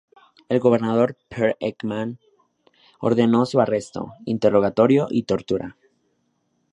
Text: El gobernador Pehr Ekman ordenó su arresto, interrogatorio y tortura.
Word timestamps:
El 0.49 0.59
gobernador 0.59 1.15
Pehr 1.29 1.57
Ekman 1.59 2.17
ordenó 3.01 3.45
su 3.45 3.59
arresto, 3.61 4.13
interrogatorio 4.25 5.05
y 5.11 5.21
tortura. 5.25 5.77